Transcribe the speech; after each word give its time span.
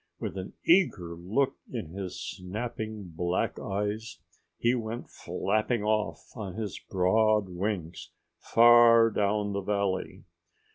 With 0.19 0.35
an 0.35 0.53
eager 0.65 1.13
look 1.15 1.57
in 1.71 1.89
his 1.89 2.19
snapping 2.19 3.09
black 3.15 3.59
eyes 3.59 4.17
he 4.57 4.73
went 4.73 5.11
flapping 5.11 5.83
off 5.83 6.27
on 6.35 6.55
his 6.55 6.79
broad 6.79 7.49
wings, 7.49 8.09
far 8.39 9.11
down 9.11 9.53
the 9.53 9.61
valley. 9.61 10.23